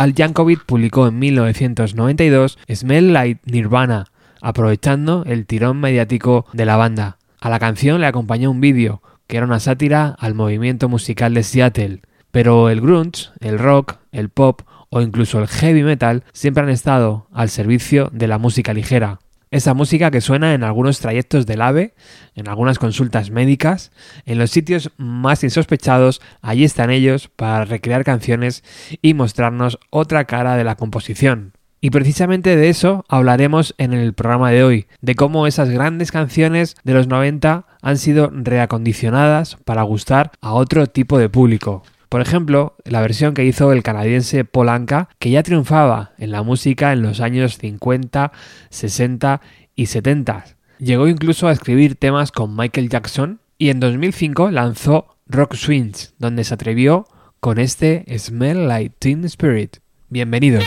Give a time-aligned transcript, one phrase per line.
[0.00, 4.06] Al Yankovic publicó en 1992 Smell Like Nirvana,
[4.40, 7.18] aprovechando el tirón mediático de la banda.
[7.38, 11.42] A la canción le acompañó un vídeo, que era una sátira al movimiento musical de
[11.42, 12.00] Seattle.
[12.30, 17.26] Pero el grunge, el rock, el pop o incluso el heavy metal siempre han estado
[17.30, 19.18] al servicio de la música ligera.
[19.50, 21.94] Esa música que suena en algunos trayectos del AVE,
[22.36, 23.90] en algunas consultas médicas,
[24.24, 28.62] en los sitios más insospechados, allí están ellos para recrear canciones
[29.02, 31.52] y mostrarnos otra cara de la composición.
[31.80, 36.76] Y precisamente de eso hablaremos en el programa de hoy, de cómo esas grandes canciones
[36.84, 41.82] de los 90 han sido reacondicionadas para gustar a otro tipo de público.
[42.10, 46.92] Por ejemplo, la versión que hizo el canadiense Polanca, que ya triunfaba en la música
[46.92, 48.32] en los años 50,
[48.68, 49.40] 60
[49.76, 50.44] y 70.
[50.80, 56.42] Llegó incluso a escribir temas con Michael Jackson y en 2005 lanzó Rock Swings, donde
[56.42, 57.06] se atrevió
[57.38, 59.76] con este Smell Like Teen Spirit.
[60.08, 60.64] Bienvenidos.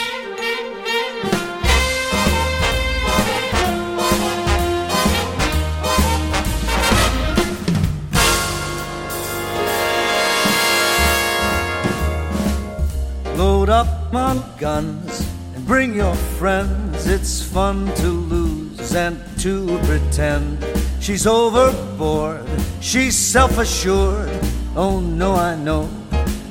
[14.16, 17.08] On guns and bring your friends.
[17.08, 20.64] It's fun to lose and to pretend.
[21.00, 22.48] She's overboard,
[22.80, 24.30] she's self assured.
[24.76, 25.90] Oh no, I know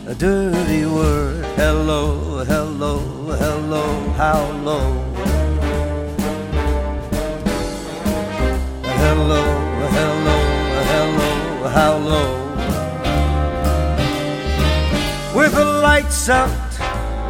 [0.09, 1.44] a dirty word.
[1.55, 2.99] Hello, hello,
[3.38, 4.93] hello, how low?
[8.82, 9.43] Hello,
[9.97, 10.38] hello,
[10.91, 12.31] hello, how low?
[15.37, 16.71] With the lights out,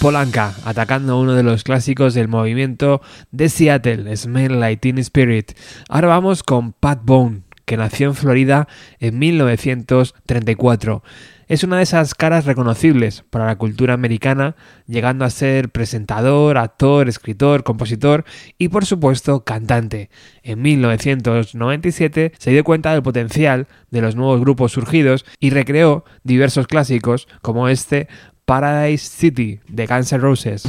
[0.00, 3.02] Polanca, atacando uno de los clásicos del movimiento
[3.32, 5.52] de Seattle, Smell Like Teen Spirit.
[5.90, 8.66] Ahora vamos con Pat Bone, que nació en Florida
[8.98, 11.02] en 1934.
[11.50, 14.54] Es una de esas caras reconocibles para la cultura americana,
[14.86, 18.24] llegando a ser presentador, actor, escritor, compositor
[18.56, 20.10] y por supuesto cantante.
[20.44, 26.68] En 1997 se dio cuenta del potencial de los nuevos grupos surgidos y recreó diversos
[26.68, 28.06] clásicos como este
[28.50, 30.64] Paradise City de Guns N' Roses.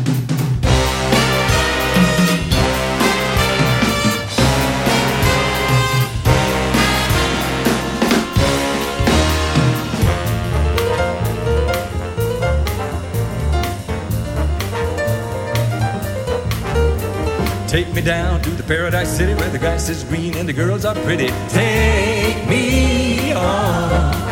[17.68, 20.86] Take me down to the paradise city where the grass is green and the girls
[20.86, 21.30] are pretty.
[21.50, 24.31] Take me on.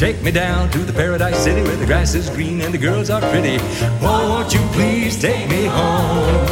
[0.00, 3.10] Take me down to the paradise city where the grass is green and the girls
[3.10, 3.58] are pretty.
[4.02, 6.46] Won't you please take me home?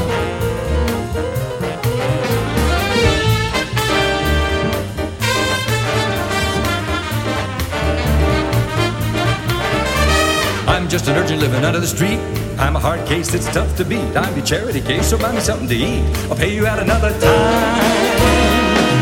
[10.69, 12.19] I'm just an urchin living under the street.
[12.59, 14.15] I'm a hard case that's tough to beat.
[14.15, 16.05] I'm your charity case, so buy me something to eat.
[16.29, 18.21] I'll pay you out another time.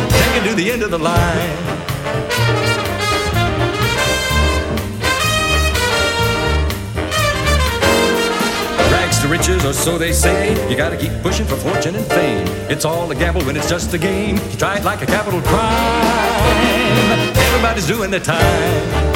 [0.09, 1.76] Take it to the end of the line.
[9.27, 10.51] To riches, or so they say.
[10.71, 12.47] You gotta keep pushing for fortune and fame.
[12.71, 14.37] It's all a gamble when it's just a game.
[14.37, 15.67] You try it like a capital crime.
[17.37, 19.15] Everybody's doing their time.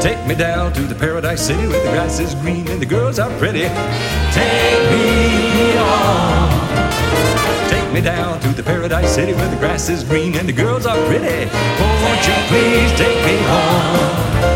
[0.00, 3.18] Take me down to the paradise city where the grass is green and the girls
[3.18, 3.62] are pretty.
[4.32, 6.45] Take me on
[7.96, 10.98] me down to the paradise city where the grass is green and the girls are
[11.06, 11.48] pretty.
[11.80, 14.55] Oh, won't you please take me home?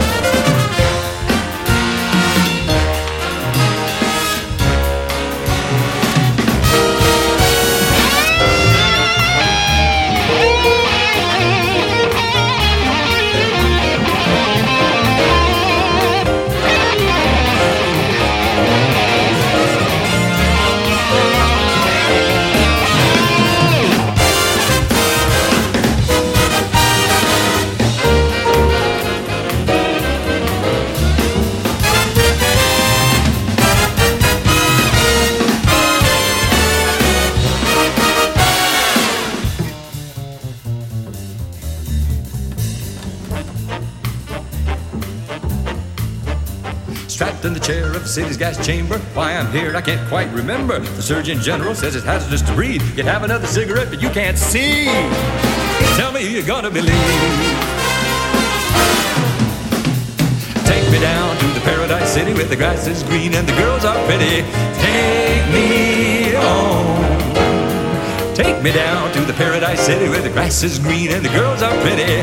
[48.53, 48.99] Gas chamber.
[49.15, 50.79] Why I'm here, I can't quite remember.
[50.79, 52.83] The Surgeon General says it's hazardous to breathe.
[52.97, 54.87] You'd have another cigarette, but you can't see.
[55.97, 56.91] Tell me who you're gonna believe.
[60.65, 63.85] Take me down to the paradise city where the grass is green and the girls
[63.85, 64.43] are pretty.
[64.87, 67.05] Take me home.
[68.35, 71.63] Take me down to the paradise city where the grass is green and the girls
[71.63, 72.23] are pretty.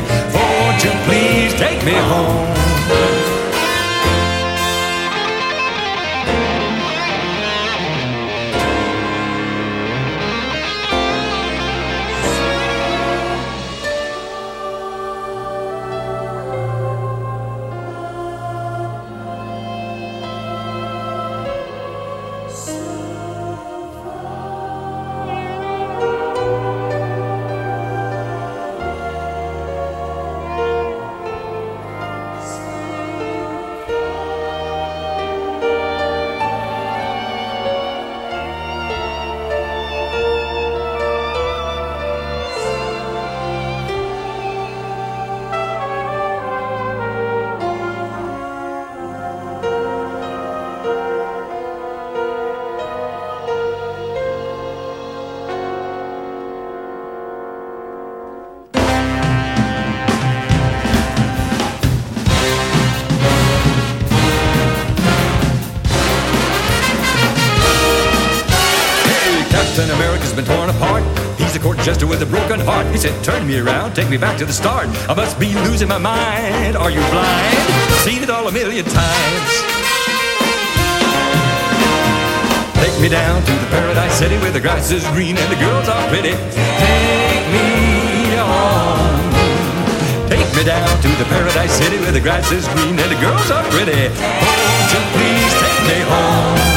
[0.78, 3.27] You please take me home?
[73.48, 74.88] Me around, take me back to the start.
[75.08, 76.76] I must be losing my mind.
[76.76, 77.56] Are you blind?
[78.04, 79.50] Seen it all a million times.
[82.76, 85.88] Take me down to the paradise city where the grass is green and the girls
[85.88, 86.36] are pretty.
[86.36, 89.16] Take me on.
[90.28, 93.50] Take me down to the paradise city where the grass is green and the girls
[93.50, 94.12] are pretty.
[94.12, 96.67] Won't you please take me home?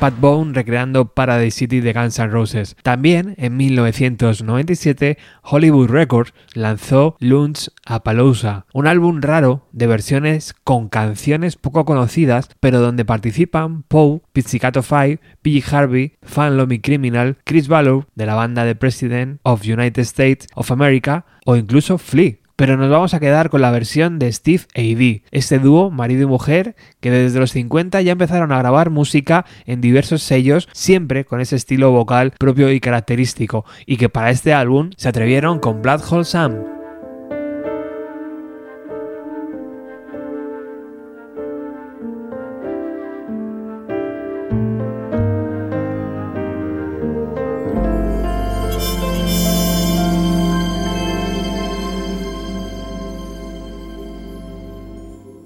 [0.00, 2.74] Pat Bone recreando Paradise City de Guns N' Roses.
[2.82, 11.56] También, en 1997, Hollywood Records lanzó Lunch Appaloosa, un álbum raro de versiones con canciones
[11.56, 15.62] poco conocidas, pero donde participan Poe, Pizzicato Five, P.G.
[15.70, 20.70] Harvey, Fan Lomi Criminal, Chris Valor de la banda The President of United States of
[20.70, 25.22] America o incluso Flea pero nos vamos a quedar con la versión de Steve A.D.,
[25.30, 29.80] este dúo marido y mujer que desde los 50 ya empezaron a grabar música en
[29.80, 34.90] diversos sellos, siempre con ese estilo vocal propio y característico, y que para este álbum
[34.98, 36.79] se atrevieron con Hole Sam.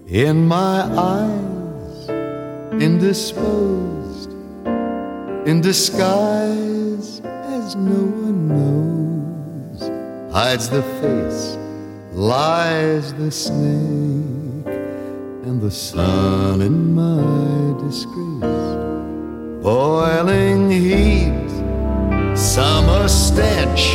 [0.07, 2.09] In my eyes,
[2.83, 4.31] indisposed,
[5.47, 11.57] in disguise as no one knows, hides the face,
[12.13, 14.67] lies the snake,
[15.47, 18.43] and the sun in my disgrace.
[19.63, 21.49] Boiling heat,
[22.37, 23.95] summer stench,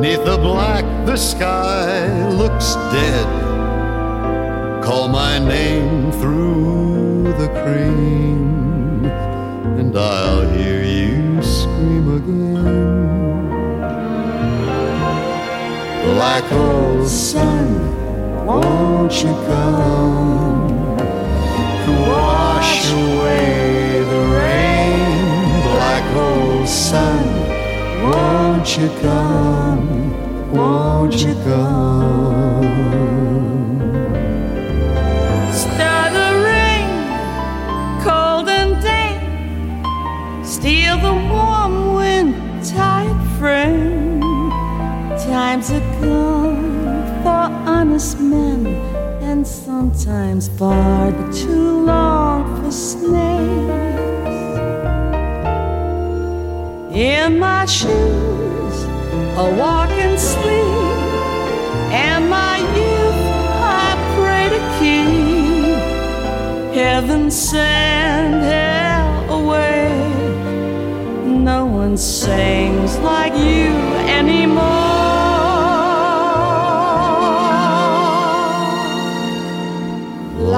[0.00, 3.49] neath the black, the sky looks dead
[4.82, 9.04] call my name through the cream,
[9.78, 13.50] and I'll hear you scream again.
[16.14, 17.66] Black old sun,
[18.46, 20.96] won't you come
[21.84, 25.62] to wash away the rain?
[25.62, 27.24] Black old sun,
[28.02, 30.52] won't you come?
[30.52, 33.39] Won't you come?
[45.72, 48.66] Are gone for honest men,
[49.22, 53.20] and sometimes far too long for snakes.
[56.92, 58.76] In my shoes,
[59.38, 60.98] I walk and sleep,
[61.92, 63.22] and my youth
[63.84, 66.74] I pray to keep.
[66.74, 69.90] Heaven send hell away
[71.22, 73.89] no one sings like you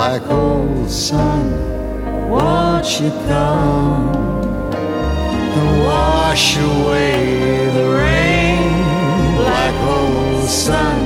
[0.04, 1.46] Black old sun,
[2.28, 4.10] won't you come
[5.58, 9.36] and wash away the rain?
[9.36, 10.98] Black hole sun,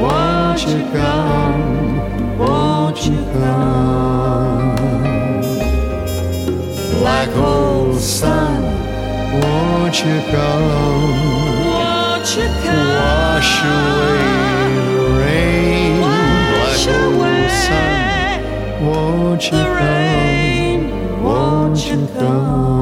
[0.00, 2.36] won't you come?
[2.36, 4.74] Won't you come?
[6.98, 8.60] Black hole sun,
[9.40, 11.14] won't you come?
[11.64, 12.88] Won't you come?
[12.98, 14.25] Wash away
[18.80, 19.76] won't you the come?
[19.76, 21.22] rain.
[21.22, 22.75] Won't you come?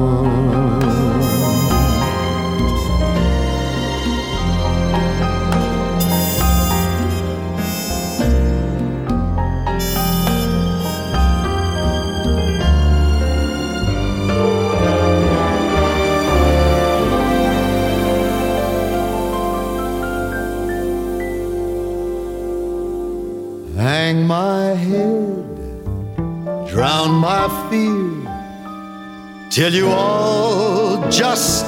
[29.55, 31.65] Till you all just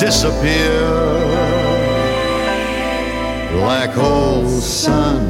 [0.00, 0.80] disappear.
[3.52, 5.20] Black hole sun,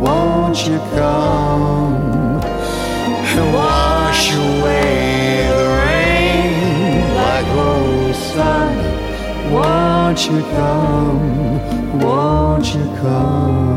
[0.00, 7.00] won't you come and wash away the rain?
[7.12, 12.00] Black hole sun, won't you come?
[12.00, 13.74] Won't you come?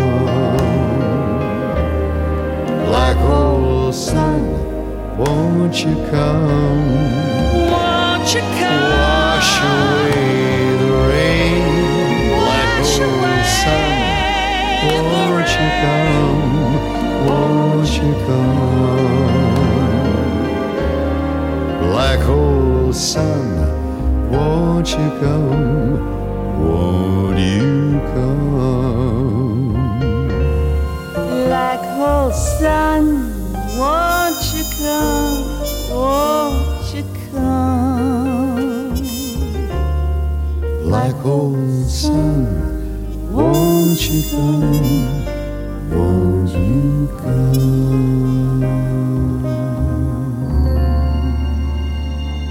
[2.87, 7.28] Black hole sun, won't you come?
[18.29, 19.49] Come?
[21.81, 23.47] Black hole sun,
[24.31, 25.97] won't you come?
[26.63, 29.73] Won't you come?
[31.47, 33.05] Black hole sun,
[33.79, 35.37] won't you come?
[35.91, 38.93] Won't you come?
[40.83, 42.41] Black hole sun,
[43.33, 45.18] won't you come?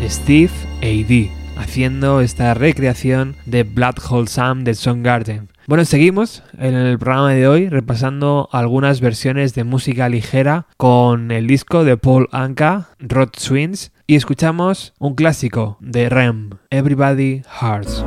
[0.09, 0.51] Steve
[0.83, 1.31] A.D.
[1.57, 5.49] haciendo esta recreación de Black Hole Sun de Soundgarden.
[5.67, 11.47] Bueno, seguimos en el programa de hoy repasando algunas versiones de música ligera con el
[11.47, 18.05] disco de Paul Anka, Rod Swings, y escuchamos un clásico de Rem, Everybody Hearts.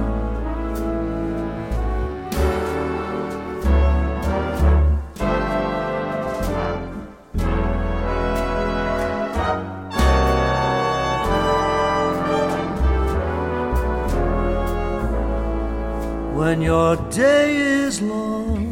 [16.52, 18.66] When your day is long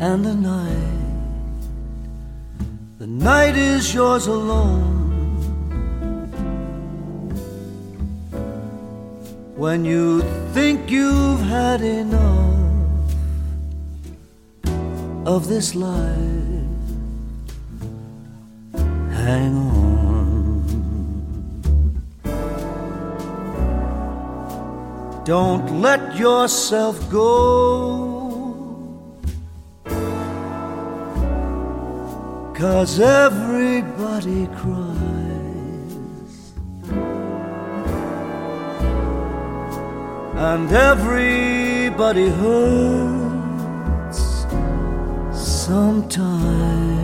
[0.00, 1.00] and the night
[3.00, 4.92] the night is yours alone.
[9.56, 12.54] When you think you've had enough
[15.26, 16.68] of this life
[19.24, 19.83] hang on
[25.24, 28.14] Don't let yourself go.
[32.54, 34.92] Cause everybody cries.
[40.36, 44.20] And everybody hurts
[45.32, 47.03] sometimes.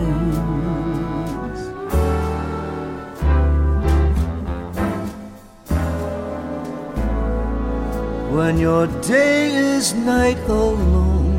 [8.31, 11.35] When your day is night alone.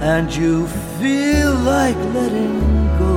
[0.00, 0.66] And you
[0.98, 2.60] feel like letting
[2.98, 3.16] go.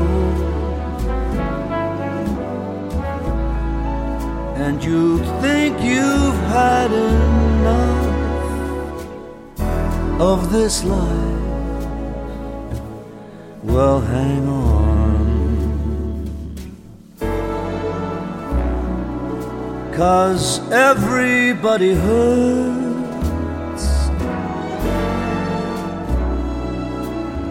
[4.66, 8.04] And you think you've had enough
[10.22, 11.42] of this life.
[13.64, 14.83] Well hang on
[19.96, 22.84] Cause everybody hurts.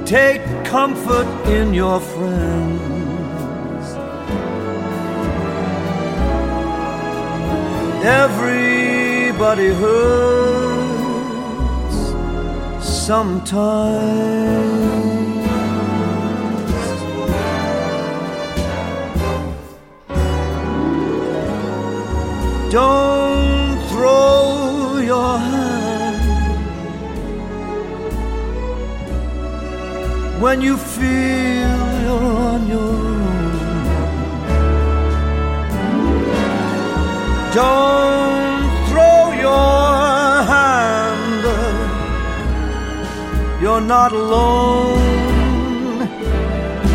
[0.04, 2.82] Take comfort in your friends.
[8.04, 11.12] Everybody hurts
[13.06, 14.52] sometimes.
[22.72, 26.62] Don't throw your hand
[30.40, 33.52] when you feel you're on your own.
[37.52, 41.44] Don't throw your hand,
[43.60, 44.98] you're not alone.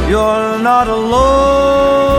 [0.10, 2.17] You're not alone.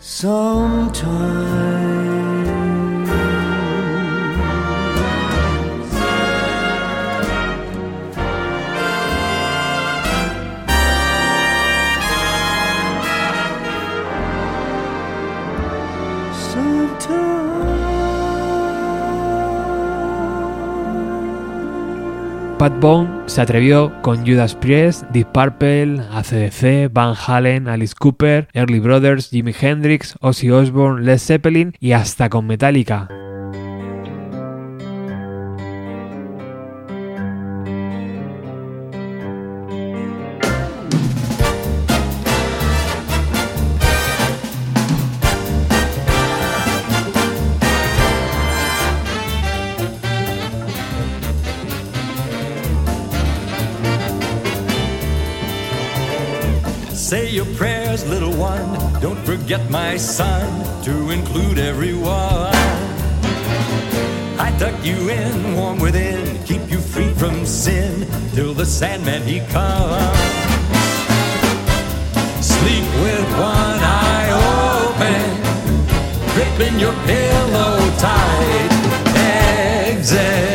[0.00, 1.48] sometimes.
[22.68, 28.78] Pat Bone se atrevió con Judas Priest, Deep Purple, ACDC, Van Halen, Alice Cooper, Early
[28.78, 33.27] Brothers, Jimi Hendrix, Ozzy Osbourne, Led Zeppelin y hasta con Metallica.
[57.98, 59.00] Prayers, little one.
[59.00, 62.54] Don't forget, my son, to include everyone.
[64.38, 69.40] I tuck you in, warm within, keep you free from sin till the Sandman he
[69.52, 70.18] comes.
[72.44, 74.30] Sleep with one eye
[74.86, 75.22] open,
[76.34, 78.70] gripping your pillow tight.
[79.90, 80.47] Exit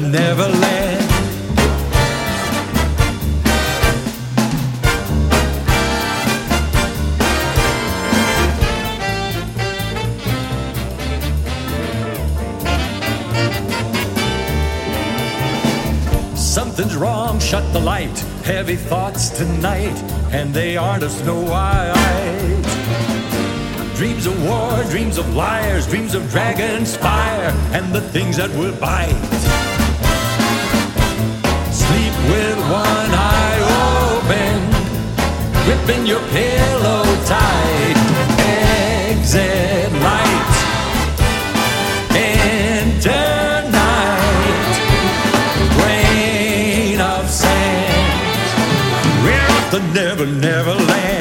[0.00, 1.10] Never Never Land.
[16.36, 18.18] Something's wrong, shut the light.
[18.44, 19.96] Heavy thoughts tonight,
[20.30, 22.62] and they aren't of Snow White.
[23.96, 28.74] Dreams of war, dreams of liars, dreams of dragon's fire, and the things that will
[28.78, 29.75] bite.
[32.28, 33.58] With one eye
[34.16, 34.56] open,
[35.64, 37.96] gripping your pillow tight.
[38.38, 40.54] Exit light,
[42.14, 44.74] enter night
[45.78, 48.44] grain of sand.
[49.24, 51.15] We're off to Never, Never Land.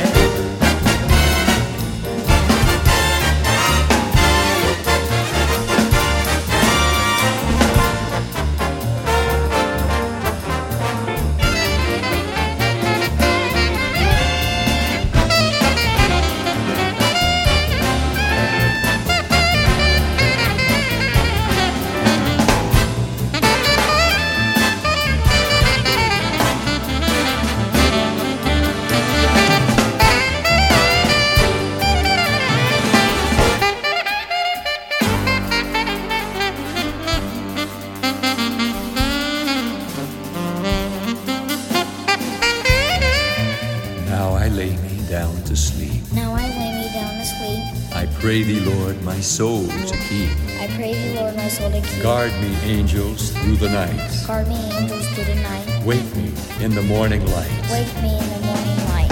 [49.36, 50.32] Soul to keep.
[50.62, 52.02] I pray thee, Lord, my soul to keep.
[52.02, 54.00] Guard me, angels, through the night.
[54.26, 55.84] Guard me, angels, through the night.
[55.84, 56.32] Wake me
[56.63, 57.52] in the morning light.
[57.69, 59.12] Wake me in the morning light.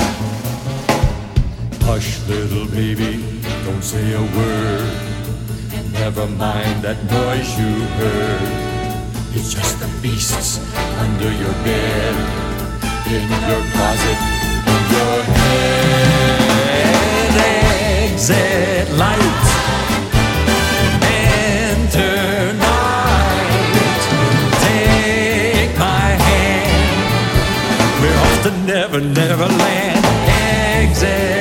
[1.83, 3.21] Hush, little baby,
[3.65, 4.95] don't say a word.
[5.91, 8.41] Never mind that noise you heard.
[9.35, 10.61] It's just the beasts
[11.03, 12.15] under your bed,
[13.11, 14.19] in your closet,
[14.71, 16.63] in your head.
[18.07, 19.52] Exit light,
[28.99, 30.01] never, never.
[30.27, 31.32] Exit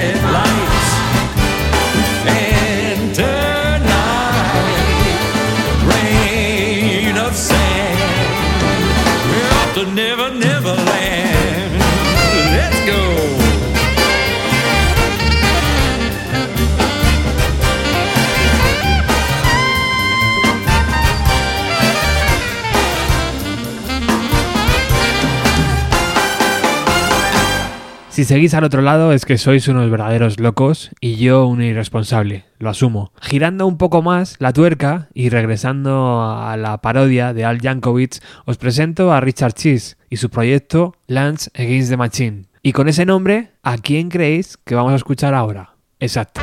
[28.32, 32.70] seguís al otro lado es que sois unos verdaderos locos y yo un irresponsable, lo
[32.70, 33.12] asumo.
[33.20, 38.56] Girando un poco más la tuerca y regresando a la parodia de Al Yankovic, os
[38.56, 42.44] presento a Richard Cheese y su proyecto Lance Against the Machine.
[42.62, 45.74] Y con ese nombre, ¿a quién creéis que vamos a escuchar ahora?
[46.00, 46.40] Exacto.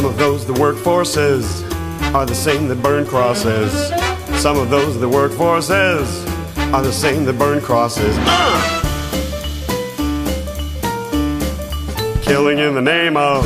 [0.00, 1.62] Some of those that work forces
[2.14, 3.70] are the same that burn crosses.
[4.40, 6.24] Some of those that work forces
[6.72, 8.16] are the same that burn crosses.
[8.20, 8.80] Uh!
[12.22, 13.44] Killing in the name of.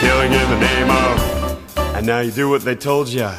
[0.00, 1.96] Killing in the name of.
[1.96, 3.34] And now you do what they told ya.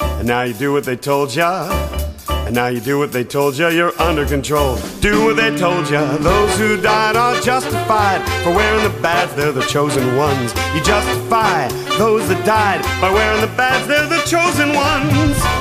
[0.00, 1.83] And now you do what they told ya.
[2.54, 3.66] Now you do what they told ya.
[3.66, 4.76] You're under control.
[5.00, 6.16] Do what they told ya.
[6.18, 9.34] Those who died are justified for wearing the badge.
[9.34, 10.54] They're the chosen ones.
[10.72, 11.66] You justify
[11.98, 13.88] those that died by wearing the badge.
[13.88, 15.53] They're the chosen ones.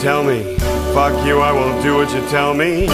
[0.00, 0.56] Tell me.
[0.94, 2.86] Fuck you, I won't do what you tell me.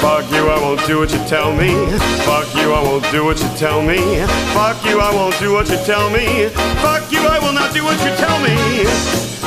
[0.00, 1.70] Fuck you, I won't do what you tell me.
[2.24, 3.98] Fuck you, I won't do what you tell me.
[4.54, 6.48] Fuck you, I won't do what you tell me.
[6.82, 9.39] Fuck you, I will not do what you tell me.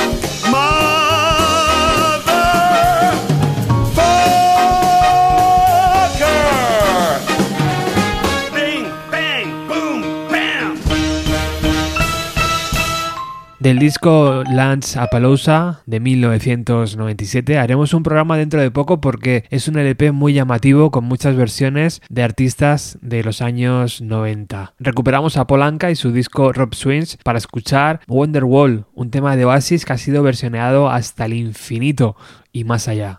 [13.64, 19.78] Del disco Lance Appaloosa de 1997 haremos un programa dentro de poco porque es un
[19.78, 24.74] LP muy llamativo con muchas versiones de artistas de los años 90.
[24.78, 29.86] Recuperamos a Polanca y su disco Rob Swings para escuchar Wonderwall, un tema de Oasis
[29.86, 32.16] que ha sido versioneado hasta el infinito
[32.52, 33.18] y más allá.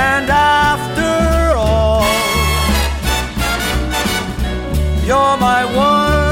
[0.00, 2.04] And after all,
[5.04, 6.27] you're my wonder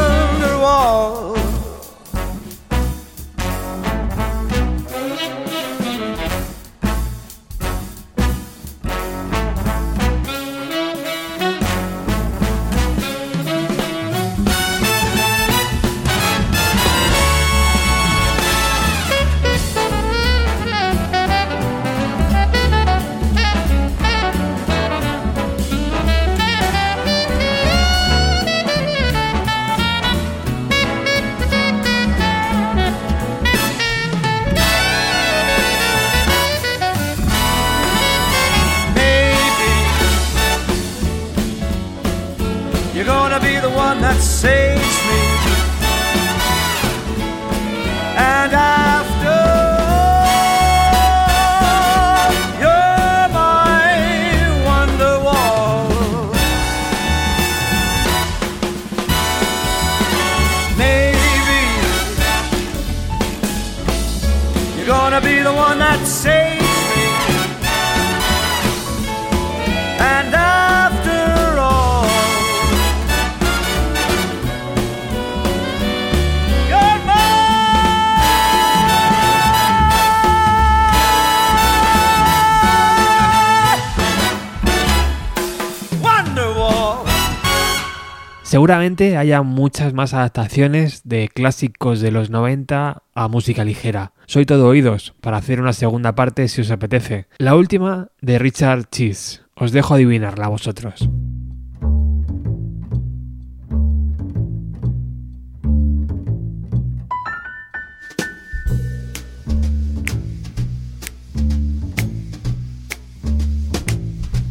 [88.67, 94.13] Seguramente haya muchas más adaptaciones de clásicos de los 90 a música ligera.
[94.27, 97.29] Soy todo oídos para hacer una segunda parte si os apetece.
[97.39, 99.43] La última de Richard Cheese.
[99.55, 101.09] Os dejo adivinarla a vosotros.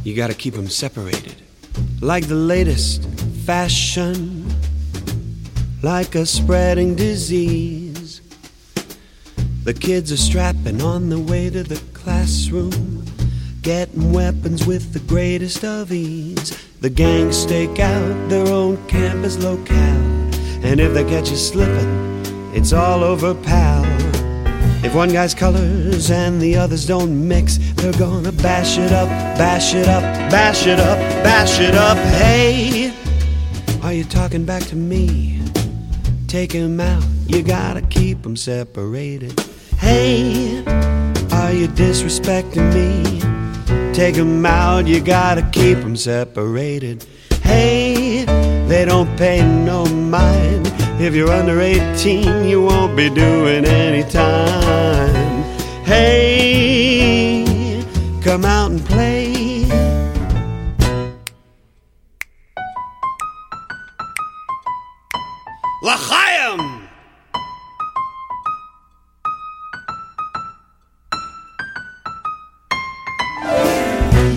[0.05, 1.33] You gotta keep them separated.
[1.99, 3.14] Like the latest
[3.45, 4.51] fashion,
[5.83, 8.19] like a spreading disease.
[9.63, 13.05] The kids are strapping on the way to the classroom,
[13.61, 16.57] getting weapons with the greatest of ease.
[16.81, 19.77] The gangs stake out their own campus locale,
[20.65, 23.85] and if they catch you slipping, it's all over, pal.
[24.83, 29.75] If one guy's colors and the others don't mix, they're gonna bash it up, bash
[29.75, 31.97] it up, bash it up, bash it up.
[31.97, 32.84] Hey,
[33.95, 35.39] you talking back to me?
[36.27, 39.39] Take 'em out, you gotta keep keep 'em separated.
[39.77, 40.63] Hey,
[41.31, 43.21] are you disrespecting me?
[43.93, 47.05] Take 'em out, you gotta keep keep 'em separated.
[47.43, 48.25] Hey,
[48.67, 50.71] they don't pay no mind.
[50.99, 55.43] If you're under 18, you won't be doing any time.
[55.85, 57.45] Hey,
[58.21, 59.24] come out and play.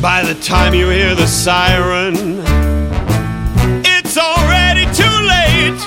[0.02, 2.42] By the time you hear the siren,
[3.82, 5.80] it's already too late.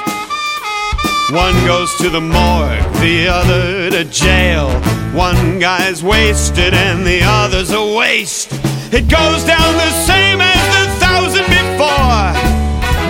[1.30, 4.72] One goes to the morgue, the other to jail.
[5.14, 8.50] One guy's wasted and the other's a waste.
[8.92, 12.34] It goes down the same as the thousand before.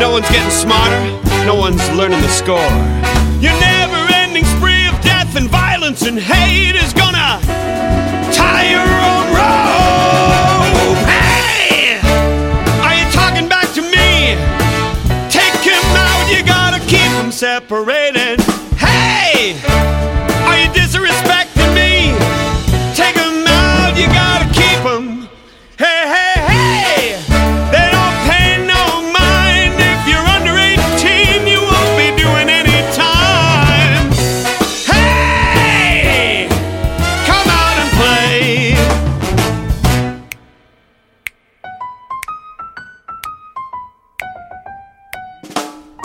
[0.01, 2.71] No one's getting smarter, no one's learning the score.
[3.41, 7.39] Your never ending spree of death and violence and hate is gonna
[8.31, 10.97] tie your own rope.
[11.09, 11.99] Hey!
[12.85, 14.37] Are you talking back to me?
[15.29, 18.20] Take him out, you gotta keep him separated.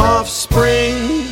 [0.07, 1.27] Offspring.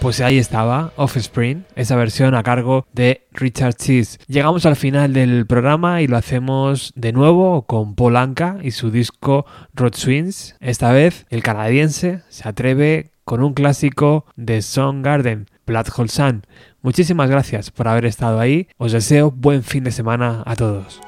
[0.00, 4.18] Pues ahí estaba, Offspring, esa versión a cargo de Richard Cheese.
[4.26, 8.90] Llegamos al final del programa y lo hacemos de nuevo con Paul Anka y su
[8.90, 9.44] disco
[9.74, 10.56] Rod Swings.
[10.60, 16.46] Esta vez el canadiense se atreve con un clásico de Soundgarden, Blood Hole Sun.
[16.80, 18.68] Muchísimas gracias por haber estado ahí.
[18.78, 21.00] Os deseo buen fin de semana a todos.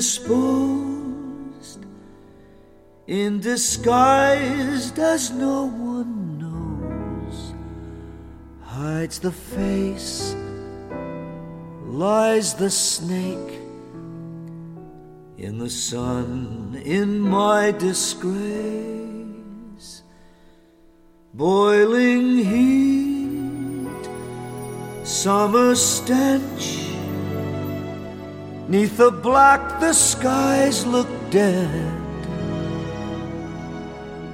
[0.00, 1.84] Indisposed,
[3.06, 7.52] indisguised as no one knows,
[8.62, 10.34] hides the face,
[11.84, 13.60] lies the snake
[15.36, 18.42] in the sun, in my disgrace,
[21.34, 24.08] boiling heat,
[25.04, 26.89] summer stench.
[28.70, 31.92] Neath the black, the skies look dead.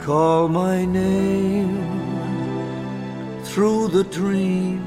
[0.03, 1.81] Call my name
[3.45, 4.83] through the dream,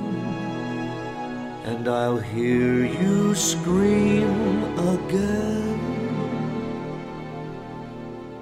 [1.66, 4.30] and I'll hear you scream
[4.94, 5.80] again.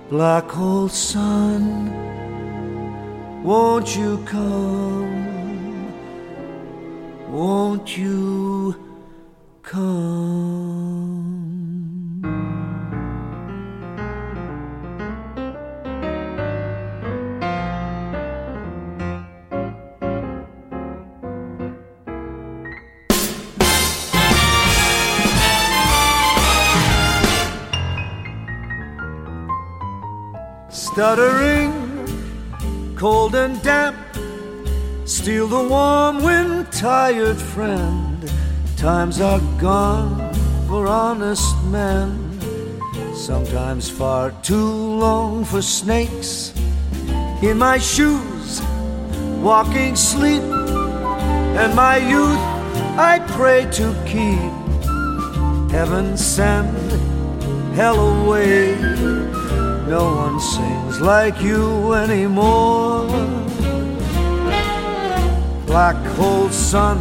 [0.09, 1.63] Black hole sun,
[3.45, 5.07] won't you come?
[7.31, 8.75] Won't you
[9.63, 10.96] come?
[30.97, 31.71] Stuttering,
[32.95, 33.95] cold and damp,
[35.05, 38.27] steal the warm wind, tired friend.
[38.77, 40.33] Times are gone
[40.67, 42.41] for honest men,
[43.13, 46.51] sometimes far too long for snakes.
[47.43, 48.63] In my shoes,
[49.39, 50.41] walking sleep,
[51.61, 52.41] and my youth
[52.97, 54.51] I pray to keep.
[55.71, 56.75] Heaven send
[57.75, 59.26] hell away.
[59.87, 63.07] No one sings like you anymore.
[65.65, 66.97] Black hole sun,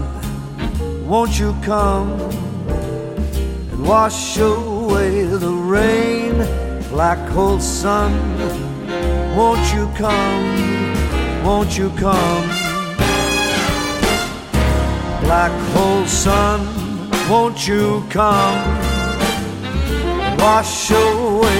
[1.05, 2.13] won't you come
[3.73, 6.37] and wash away the rain?
[6.91, 8.13] Black hole sun,
[9.37, 11.45] won't you come?
[11.45, 12.49] Won't you come?
[15.25, 16.61] Black hole sun,
[17.29, 18.63] won't you come?
[20.39, 21.56] Wash away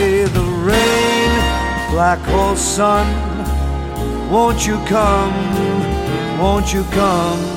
[1.97, 3.07] black hole sun.
[4.31, 5.33] Won't you come?
[6.39, 7.56] Won't you come?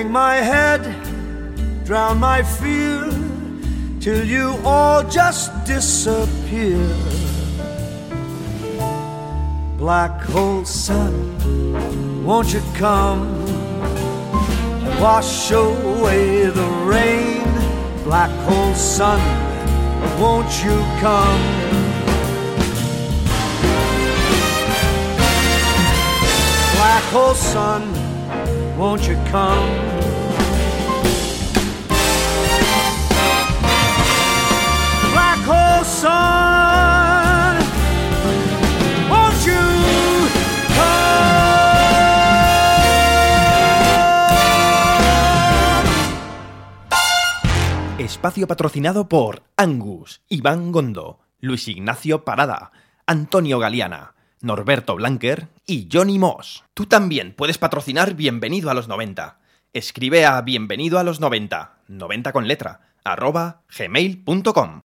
[0.00, 0.82] Hang my head,
[1.84, 3.04] drown my fear,
[4.00, 6.80] till you all just disappear.
[9.76, 11.14] Black hole sun,
[12.24, 13.28] won't you come
[14.98, 17.44] wash away the rain?
[18.02, 19.20] Black hole sun,
[20.18, 21.42] won't you come?
[26.74, 27.82] Black hole sun,
[28.78, 29.89] won't you come?
[48.20, 52.70] Espacio patrocinado por Angus, Iván Gondo, Luis Ignacio Parada,
[53.06, 54.12] Antonio Galeana,
[54.42, 56.62] Norberto Blanquer y Johnny Moss.
[56.74, 59.38] Tú también puedes patrocinar Bienvenido a los 90.
[59.72, 64.70] Escribe a bienvenido a los 90, 90 con letra, arroba gmail.com.